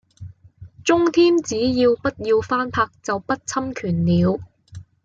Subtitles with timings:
[0.83, 4.39] 中天只要不要翻拍就不侵權了